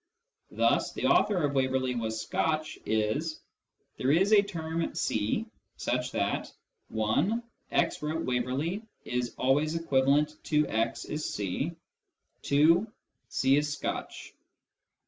Thus" 0.49 0.93
the 0.93 1.05
author 1.05 1.43
of 1.43 1.53
Waverley 1.53 1.93
was 1.93 2.19
Scotch" 2.23 2.79
is:" 3.07 3.39
There 3.97 4.09
is 4.09 4.31
a 4.33 4.41
term 4.41 4.95
c 4.95 5.45
such 5.77 6.11
that 6.13 6.51
(1)' 6.87 7.43
x 7.71 8.01
wrote 8.01 8.25
Waverley' 8.25 8.81
is 9.19 9.35
always 9.37 9.75
equivalent 9.75 10.43
to 10.45 10.65
'* 11.05 11.05
is 11.07 11.31
c,' 11.35 11.71
(2) 12.41 12.87
c 13.29 13.55
is 13.57 13.71
Scotch." 13.73 14.33